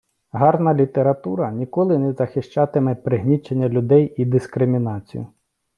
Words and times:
Гарна 0.31 0.73
література 0.75 1.51
ніколи 1.51 1.97
не 1.97 2.13
захищатиме 2.13 2.95
пригнічення 2.95 3.69
людей 3.69 4.13
і 4.17 4.25
дискримінацію. 4.25 5.27